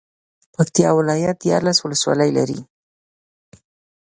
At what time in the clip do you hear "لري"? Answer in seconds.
2.37-2.59